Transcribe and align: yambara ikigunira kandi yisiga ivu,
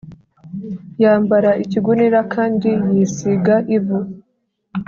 yambara 1.03 1.51
ikigunira 1.63 2.19
kandi 2.33 2.69
yisiga 2.93 3.55
ivu, 3.77 3.99